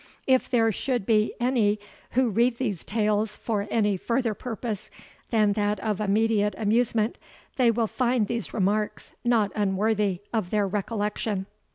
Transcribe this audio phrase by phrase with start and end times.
[0.25, 1.79] If there should be any
[2.13, 4.89] who read these tales for any further purpose
[5.29, 7.19] than that of immediate amusement,
[7.57, 11.45] they will find these remarks not unworthy of their recollection.